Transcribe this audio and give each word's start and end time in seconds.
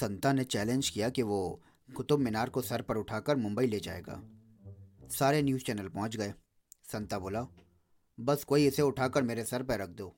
संता 0.00 0.32
ने 0.32 0.44
चैलेंज 0.44 0.88
किया 0.88 1.08
कि 1.10 1.22
वो 1.22 1.60
कुतुब 1.96 2.20
मीनार 2.20 2.48
को 2.48 2.62
सर 2.62 2.82
पर 2.82 2.96
उठाकर 2.96 3.36
मुंबई 3.36 3.66
ले 3.66 3.80
जाएगा। 3.80 4.22
सारे 5.10 5.42
न्यूज़ 5.42 5.62
चैनल 5.62 5.88
पहुँच 5.88 6.16
गए। 6.16 6.34
संता 6.92 7.18
बोला, 7.18 7.46
बस 8.20 8.44
कोई 8.44 8.66
इसे 8.66 8.82
उठाकर 8.82 9.22
मेरे 9.22 9.44
सर 9.44 9.62
पर 9.62 9.78
रख 9.78 9.88
दो। 9.88 10.14